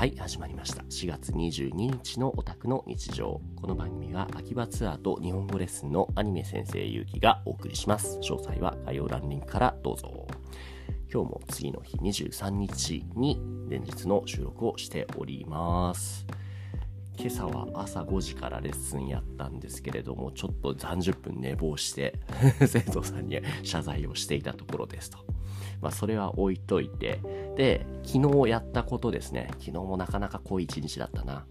[0.00, 0.82] はい、始まりました。
[0.84, 3.42] 4月22日のオタクの日常。
[3.54, 8.18] この番組は秋葉ツアーと日本語レッスンのアニメ先生ゆうきがお送りします。
[8.20, 10.26] 詳細は概要欄リンクからどうぞ。
[11.12, 16.26] 今日も次の日23日に連日の収録をしております。
[17.18, 22.18] 今朝は朝5時からレッスンやったんですけれども、ちょっと30分寝坊して
[22.66, 25.18] 生徒さんに謝罪をしていたところですと。
[25.82, 27.20] まあ、それは置いといて、
[27.56, 29.48] で、昨日やったことですね。
[29.52, 31.44] 昨日もなかなか濃い一日だったな。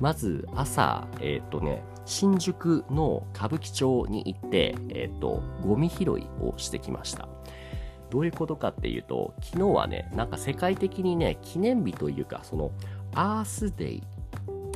[0.00, 7.28] まず、朝、えっ、とね、新宿の歌舞伎町に行って、えっ、と、ゴミ拾いをしてきました。
[8.10, 12.70] どういうことかっていうと、昨日はね、なんか世界的にね、記念日というか、その、
[13.14, 14.02] アースデイ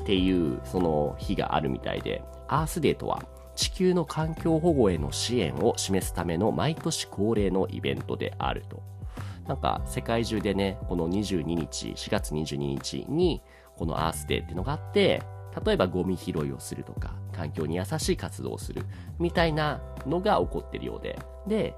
[0.00, 3.24] っていうその日があるみたいで、アースデーとは
[3.54, 8.82] 地球の環境保護への支援を示すための毎年恒例のイベントであると。
[9.48, 13.42] なんか世界中でね、この22日、4月22日に
[13.76, 15.22] このアースデーっていうのがあって、
[15.64, 18.84] 例えばゴミ拾いをするとか、環境に優しい活動をする
[19.18, 21.74] みたいなのが起こってるようで、で、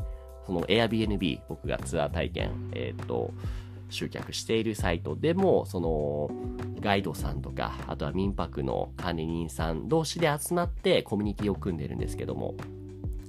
[0.47, 3.33] その Airbnb、僕がツアー体験、えっ、と、
[3.89, 6.31] 集客しているサイトでも、その、
[6.81, 12.57] ガイドさんとか、あとは民泊の管理人さん同士で集まってコミュニティを組んでるんですけども、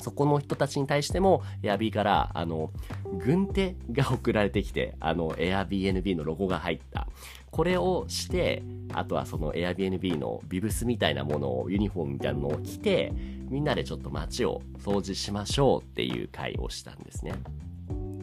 [0.02, 2.72] そこの人たちに対しても、Airb から、あの、
[3.24, 7.08] 軍手が送られてきて、あの、Airbnb のロゴが入った。
[7.52, 13.14] これをして、あとはその Airbnb のビブスみたいなものを、ユニフォームみたいなのを着て、
[13.50, 17.34] みんなでちょっと街を掃除しましょうっていう会をしたんですね。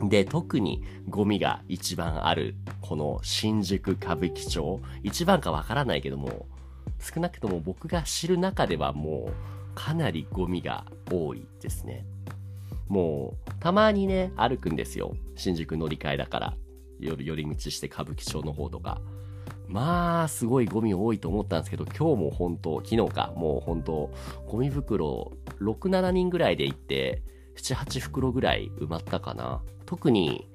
[0.02, 4.80] で、特にゴミが一番ある、この新宿歌舞伎町。
[5.02, 6.46] 一番かわからないけども、
[7.00, 12.04] 少なくとも僕が知る中ではもう、かなりゴミが多いですね。
[12.88, 15.14] もう、たまにね、歩くんですよ。
[15.36, 16.54] 新宿乗り換えだから。
[16.98, 19.00] 夜寄り道して歌舞伎町の方とか。
[19.68, 24.10] まあ、すごいゴミ多いと思ったんですけど、今日も本当、昨日か、もう本当、
[24.48, 25.30] ゴミ袋
[25.60, 27.22] 6、7人ぐらいで行って、
[27.54, 29.62] 7、8袋ぐらい埋まったかな。
[29.86, 30.48] 特に、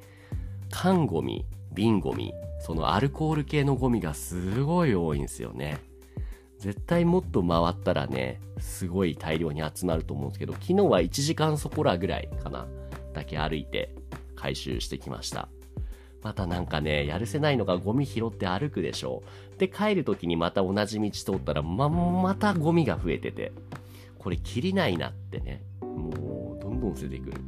[0.70, 5.93] 缶ゴミ、瓶ゴミ、そのアルコール系のゴミがすごい多いんですよね。
[6.64, 12.68] 絶対もっと回ったらね、すごい大量に集まると思うんですけど、昨日は1時間そこらぐらいかな、
[13.12, 13.94] だけ歩いて
[14.38, 15.50] 回収してきました。
[16.22, 19.24] またなんかね、やるせないのがゴミ拾って歩くでしょ
[19.58, 19.60] う。
[19.60, 23.52] で、帰る時にまた同じ道通ったら、ま、またゴミが増えてて、
[24.18, 27.42] これ切りないなってね、もう、どんどん捨ててくる。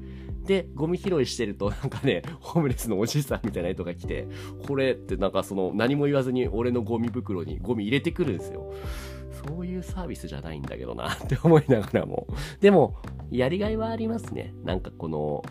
[0.46, 4.28] で、ゴミ拾いしてると、なんかね、ホームレスのおじいさんみたいな人が来て、
[4.68, 8.72] これってなんかその、何も言わずに俺のゴミ袋にゴミ入れてくるんですよ。
[9.48, 12.28] そういうサービスじゃないんだけどな って思いながらも。
[12.62, 12.98] でも、
[13.32, 14.54] やりがいはありますね。
[14.64, 15.44] なんかこの、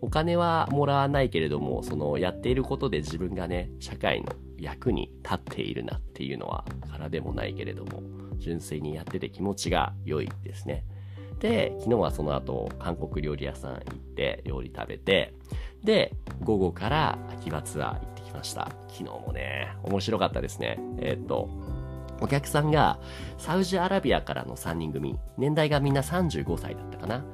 [0.00, 8.02] お金はもらわないけれども、その、やっていることで自分がね、社会の役に立っているなっていうのは、からでもないけれども、
[8.38, 10.84] 純粋にやってて気持ちが良いですね。
[11.38, 15.34] で、昨日はその後、韓国料理屋さん行って、料理食べて、
[15.84, 18.72] で、午後から秋葉ツアー行ってきました。
[18.88, 20.78] 昨日もね、面白かったですね。
[20.98, 21.48] えーっと、
[22.20, 22.98] お客さんが
[23.36, 27.14] サウジアラビアからの3人組、年代がみんな35歳だったかな。
[27.16, 27.24] やっ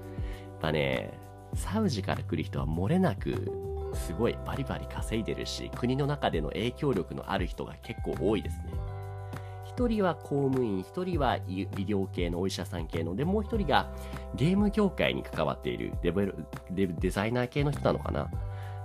[0.60, 1.18] ぱね、
[1.54, 3.50] サウジから来る人は漏れなく、
[3.94, 8.73] すごいバリバリ稼いでるし、国の中での影響力のある人が結構多いですね。
[9.76, 13.90] 一人は公務員、一人は医療系のお医者さん系の、で、もう一人が
[14.36, 16.36] ゲーム業界に関わっているデベル
[16.70, 18.30] デデザイナー系の人なのかな。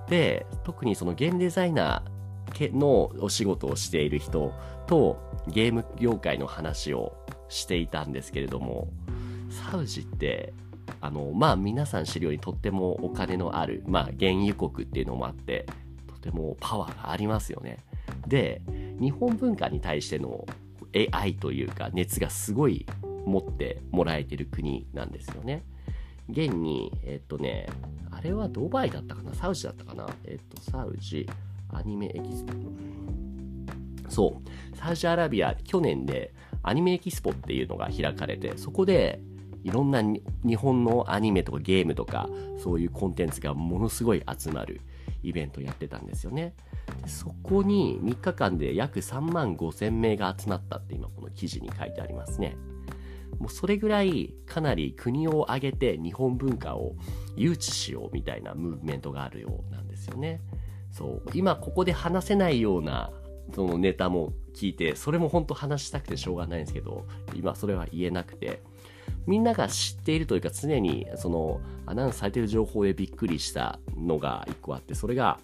[0.07, 4.51] で、特にそのゲームデザイナー系のお仕事をしている人
[4.87, 7.13] とゲーム業界の話を
[7.49, 8.87] していたんですけれども、
[9.71, 10.53] サウジって、
[11.01, 15.67] あの、まあ皆さん知るようにとってもお金のある、まあ原油国っていうのもあって、
[16.07, 17.77] とてもパワーがありますよね。
[18.27, 18.63] で、
[18.99, 20.47] 日本文化に対しての
[21.11, 22.85] 愛というか熱がすごい
[23.25, 25.63] 持ってもらえてる国なんですよね。
[26.29, 27.67] 現に、えっとね、
[28.11, 29.33] あれはドバイだったかな？
[29.33, 30.07] サウジだったかな？
[30.25, 31.27] えっと、サウジ
[31.69, 32.53] アニメエキスポ。
[34.09, 34.41] そ
[34.73, 36.33] う、サウジアラビア、去年で
[36.63, 39.21] アニメエキスポっていうのが開かれて、そこで
[39.63, 44.81] いろんな日本のアニメとかゲームとか、そういうコンテンツがものすごい集まる
[45.23, 46.53] イベントやってたんですよね。
[47.07, 52.57] そこに3日間で約3万5千名が集まったって今この記事に書いてありますね。
[53.39, 56.95] もうそれぐらいかなり国を挙げて日本文化を
[57.35, 60.41] 誘致しようみたいなムーブメントがあるようなんですよね。
[60.91, 61.29] そう。
[61.33, 63.11] 今ここで話せないような
[63.53, 67.05] そのネタも聞いて、それも本当話したくてしょうがないんですけど、
[67.35, 68.61] 今それは言えなくて、
[69.25, 75.39] みんなが知っているというか常にそのアナウンスされている情報でびっくりしたのが一個あって、それが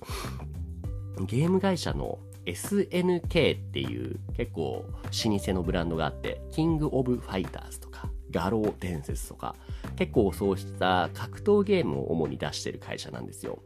[1.22, 9.56] ゲーム会社の SNK っていう結構老舗のブランドがあって、キングオブファイターズとか、画廊伝説とか、
[9.96, 13.60] 結構そうした格闘ゲームを主に出してる会社なんですよ。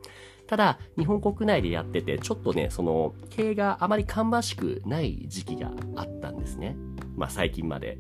[0.48, 6.75] ただ、日本国内でやってて、ちょっとね、その、経営があまり芳しくない時期があったんですね。
[7.16, 7.98] まあ最近まで。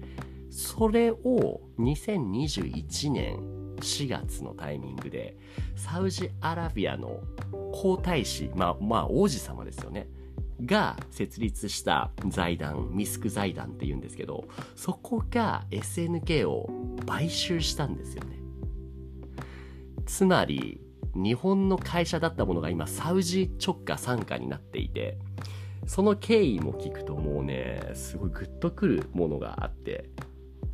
[0.49, 5.37] それを2021年4月のタイミングで、
[5.75, 7.21] サウジアラビアの
[7.71, 10.07] 皇太子、まあ、まあ王子様ですよね。
[10.65, 14.45] が設立した財団、ミスク財団って言うんですけど、
[14.75, 16.69] そこが SNK を
[17.05, 18.39] 買収したんですよね。
[20.05, 20.81] つまり、
[21.15, 25.17] 日本の会社だったものが今サウジ直下参加になっていて、
[25.85, 30.09] その経緯も聞くともうね、すごいグッとくるものがあって、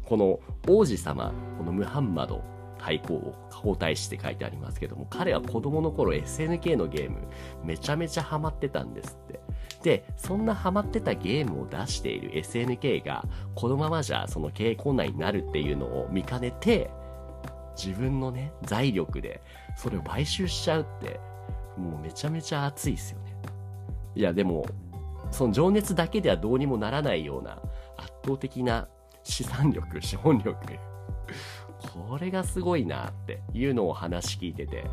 [0.03, 2.43] この王子様、このムハンマド
[2.77, 7.17] 太皇皇太子って書いてありますけども、彼は子供の頃 SNK のゲーム
[7.63, 9.39] めちゃめちゃハマってたんですって。
[9.81, 13.25] で、そんなハマってたゲームを出している SNK が
[13.55, 16.89] このままじゃその経営困難になるっていうのを見かねて、
[17.75, 19.41] 自分のね、財力で
[19.75, 21.19] それを買収しちゃうって、
[21.77, 23.35] もうめちゃめちゃ熱いっすよね。
[24.15, 24.65] いや、でも、
[25.31, 27.59] その情熱だけではどうにもならないような
[27.97, 28.87] 圧倒的な
[29.23, 30.55] 資産力、資本力。
[31.93, 34.85] これがすごいなっていうのを話聞いてて。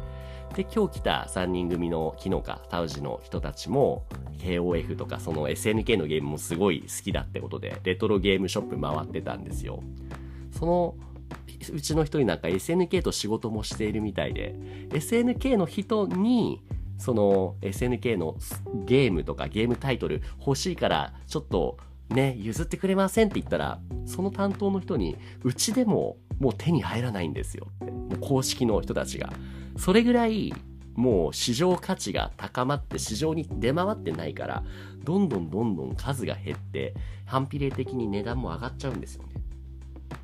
[0.55, 4.05] で、今日来た3人組の昨日か、タウジの人たちも、
[4.39, 9.83] KOF とかその SNK のゲームもすごい好きだってことで、レトロゲームショップ回ってたんですよ。
[10.51, 10.95] その
[11.73, 14.55] うちの人になんか SNK と仕事もしているみたいで、
[14.91, 16.61] SNK の人に、
[16.99, 18.37] その SNK の
[18.85, 21.79] ゲームとかゲームタイトル欲しいからちょっと
[22.11, 27.93] ね、譲ってくれませんって言ったら、その担当の人に、うちでももう手に入らないんですよって。
[27.93, 29.33] もう公式の人たちが。
[29.77, 30.53] それぐらい、
[30.97, 34.65] もう市場価値が高まって市場に出回ってないから、
[35.05, 36.95] どんどんどんどん数が減って、
[37.27, 39.35] 反比例的に値段も上がっちゃうんですよね。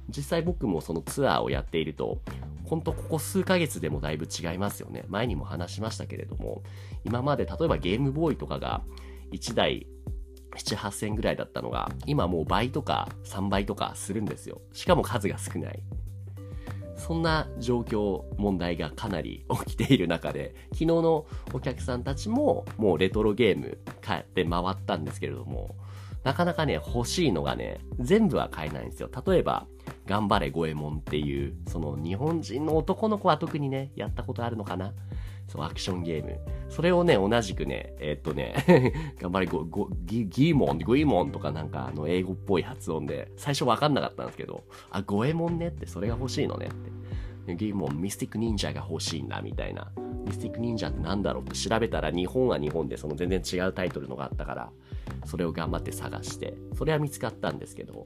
[0.08, 2.20] 実際僕もそのツアーをやっていると、
[2.64, 5.04] ほんとここ数ヶ月でもだいぶ違いますよね。
[5.08, 6.64] 前にも話しましたけれども、
[7.04, 8.82] 今まで例えばゲームボーイとかが
[9.30, 9.86] 1台
[10.56, 14.60] 7、8000ぐらいだったのが、今もう倍とか3倍とかするんですよ。
[14.72, 15.82] しかも数が少ない。
[16.98, 25.76] そんな状況、問題がかなり起きている中で、 昨日のお客さんたちももうレトロゲーム買って回ったんですけれども、
[26.24, 29.08] なかなかね、欲しいのがね、全部は買えないんですよ。
[29.26, 29.66] 例えば、
[30.06, 34.92] 頑張れ五右衛門っていう、その日本人の男の子は特にね、やったことあるのかな
[35.48, 36.38] そう、アクションゲーム。
[36.68, 47.56] それをね、同じくね、えー、っとね、 頑張れ、ギ、ーモン、グイモンとかなんか、あの、英語っぽい発音で、最初わかんなかったんですけど、あ、五右衛門ねって、それが欲しいのねって。
[47.56, 49.90] ギーモン、ミスティック忍者が欲しいんだ、みたいな。
[50.26, 54.70] ミスティック忍者ってなんだろうって調べたら、日本は日本でその全然違うタイトルのがあったから、
[55.24, 58.04] それを頑張って探して、それは見つかったんですけど、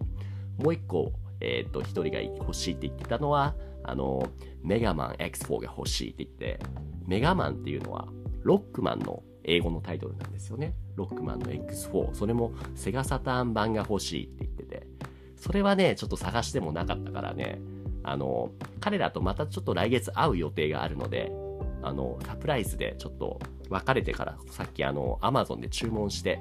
[0.59, 4.29] もう一個、えっ、と、一人が欲しいって言ってたのは、あの、
[4.63, 6.61] メガマン X4 が欲しいって言って、
[7.07, 8.09] メガマンっていうのは、
[8.43, 10.75] ロックマンの英語のタイトルなんですよね。
[10.97, 12.15] ロックマンの X4。
[12.15, 14.87] それもセガサターン版が欲しいって言ってて、
[15.37, 17.61] それはね、ちょっと探してもなかったからね、
[18.05, 18.51] あの、
[18.81, 21.33] 彼らとまたちょっと来月会う予定があるので、
[21.83, 26.41] あの、サプライズでちょっと別れてから、さっきあの、アマゾンで注文して、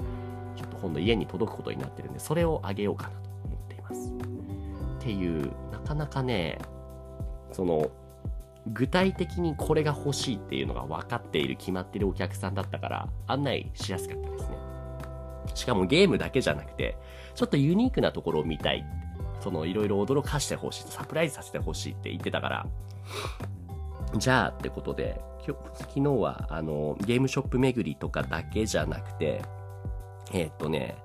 [0.56, 4.12] ちょっと今度家に届くことになってるんで、それをあげようかなと思っています。
[4.12, 6.60] っていう、なかなかね、
[7.52, 7.90] その、
[8.68, 14.58] 具体的にこれが欲しいっていうのが分かっている、決まっているお客さんだったから、案内しやすかったですね。
[15.56, 16.98] しかもゲームだけじゃなくて、
[17.34, 18.86] ちょっとユニークなところを見たい。
[19.40, 22.68] その、いろいろ驚かしてほしい、サプライズさせてほしいって言ってたから、
[24.18, 29.42] じゃあってことで、今日昨日は、あの、ゲームショップ巡りとかだけじゃなくて、
[30.34, 30.98] えー、っとね、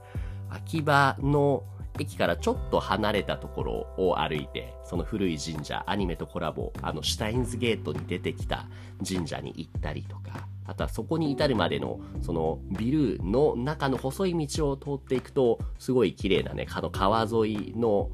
[0.50, 1.64] 秋葉の
[1.98, 8.66] 駅からちょっと離れたところを歩いて、その古い神社、アニメとコラボ、あの、シュタインズゲートに出てきた
[9.06, 18.10] 神社に行ったりとか、あとはそこに至るまでの、そのビルの中の細い道を通っていくと、すごい綺麗なね、あの川沿いの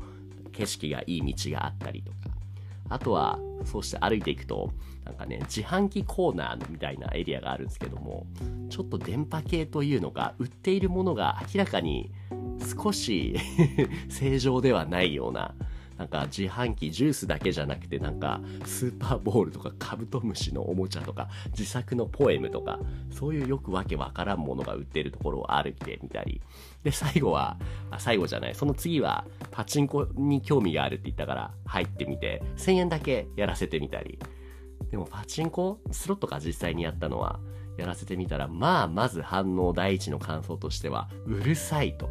[0.52, 2.16] 景色がいい道があったりとか、
[2.88, 4.70] あとは、そうして歩いていくと、
[5.04, 8.26] なんかね、自販機コーナーみたいなエリアがあるんですけども、
[8.68, 12.10] ちょっと電波系というのが、売っているものが明らかに
[12.62, 13.36] 少し
[14.08, 15.54] 正常ではないような、
[15.98, 26.40] なんか自販機ジュースだけじゃなくてなんかスーパーボールとかカブトムシのおもちゃとか自作のポエムとかそういうよくわけわからんものが売ってるところを歩いてみたり。
[26.82, 27.56] で最後は
[27.90, 28.54] あ最後じゃない。
[28.54, 34.18] その次はパチンコに興味があるって言ったから入ってみて1000円だけやらせてみたり。
[34.90, 37.38] でもパチンコスロットが実際にやったのは
[37.76, 42.10] やらせてみたら、まあ、まず反応第一の感想としては、うるさいと。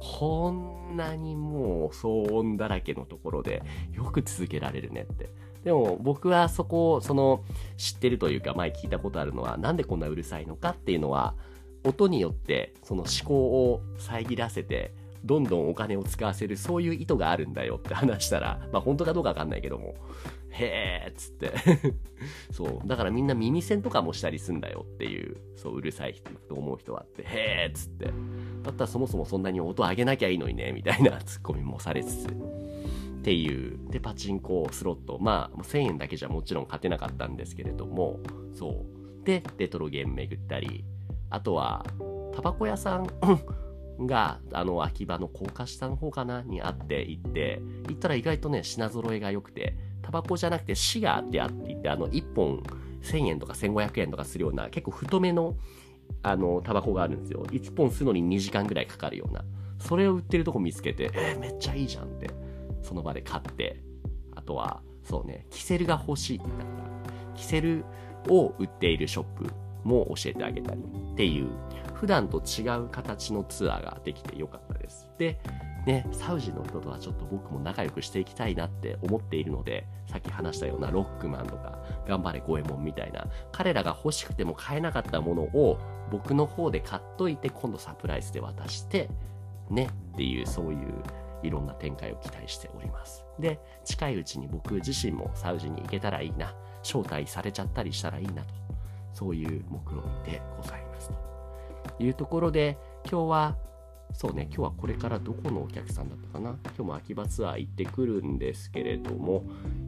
[0.00, 3.62] こんなにもう騒音だらけのところで
[3.92, 5.30] よく続けられるねって。
[5.64, 7.42] でも僕はそこをその
[7.76, 11.34] 知ってるというか前聞いたことあるのはなんでこんなうるさいのかっていうのは
[11.82, 14.94] 音によってその思考を遮らせて
[15.26, 19.94] どんどんお金を使わせるそういう意図があるんだよって話したらまあ本当かどうかわかんないけども
[20.58, 21.52] へーっつって。
[22.50, 22.88] そう。
[22.88, 28.06] だからみんな耳栓とかもしたりすんだよっていうそううるさい人と思う人はってへーっつって。
[28.62, 32.28] だったらそもそもそんなに音上げなきゃいいのにねみたいなツッコミもされつつ。
[32.28, 32.32] っ
[33.22, 33.78] ていう。
[33.90, 35.18] でパチンコスロット。
[35.20, 38.20] まあ1000円だけじゃもちろん勝てなかったんですけれども
[38.54, 39.24] そう。
[39.24, 40.84] でレトロゲーム巡ったり。
[41.28, 41.84] あとは
[42.32, 43.06] タバコ屋さん。
[44.00, 52.62] が、あの、秋葉の高架下の方かなにあって行って、行ったら意外とね、品揃えが良くて、タバコじゃなくてシガーってあって言って、あの、1本
[53.02, 55.56] 1000円とか1500円とかするような、結構太めの、
[56.22, 57.44] あの、タバコがあるんですよ。
[57.50, 59.44] 1本吸うのに2時間ぐらいかかるような。
[59.78, 62.30] それを売ってるとこ見つけて、えー、めっちゃいいじゃんって、
[62.82, 63.82] その場で買って、
[64.34, 67.84] あとは、そうね、キセルが欲しいって言ったから、キセル
[68.28, 69.50] を売っているショップ
[69.86, 71.48] も教えてあげたりっていう
[71.94, 75.08] 普段と違う形のツアーができてよかったです。
[75.18, 75.38] で、
[75.86, 85.78] ね、サウジの人とはちょっと僕も仲良くしていきたいなって思っているので、さっき話したようなロックマンとか、頑張れゴエモンみたいな、彼らが欲しくても買えなかったものを
[86.10, 89.08] 僕の方で買っといて、今度サプライズで渡して、
[89.70, 91.02] ね、っていう、そういう
[91.42, 93.24] いろんな展開を期待しております。
[93.38, 98.54] で、近いうちに僕自身もサウジに行けたらいいな、招待されちゃったりしたらいいなと、
[99.16, 102.04] そういう目論みでございますと。
[102.04, 102.76] いうところで、
[103.10, 103.56] 今日は、
[104.12, 109.44] そうね、今日はこれからどこのお客さんだったかな今日も秋葉ツアー行ってくるんですけれども、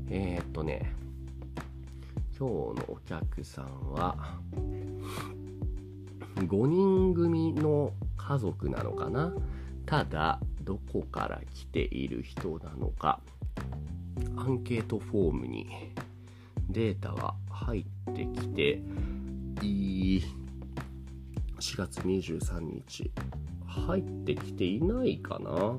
[0.09, 0.95] えー、っとね、
[2.39, 4.17] 今日のお客さんは、
[6.37, 9.35] 5人組の家族なのかな
[9.85, 13.21] ただ、どこから来ている人なのか、
[14.39, 15.67] アンケートフォームに
[16.71, 17.81] データが入
[18.11, 18.81] ってきて、
[20.17, 23.11] 4月23日。
[23.67, 25.79] 入ってきていないかな？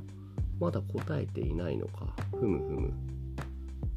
[0.60, 2.14] まだ答えていないのか？
[2.32, 2.94] ふむふむ。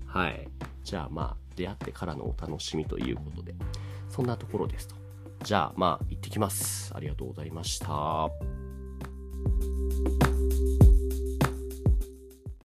[0.07, 0.49] はい。
[0.83, 3.55] じゃあまあ出会ってからのお楽しみということで。
[4.09, 4.95] そんなところですと。
[5.45, 6.93] じゃあまあ行ってきます。
[6.95, 8.31] ありがとうございました。